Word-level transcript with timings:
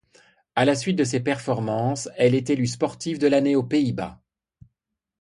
À 0.55 0.65
la 0.65 0.73
suite 0.73 0.95
de 0.95 1.03
ses 1.03 1.19
performances, 1.19 2.09
elle 2.17 2.33
est 2.33 2.49
élue 2.49 2.65
sportive 2.65 3.19
de 3.19 3.27
l'année 3.27 3.55
aux 3.55 3.61
Pays-Bas. 3.61 4.19